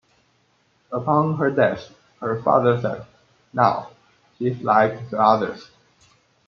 [0.91, 3.05] Upon her death, her father said:
[3.53, 3.91] Now,
[4.39, 5.69] she's like the others.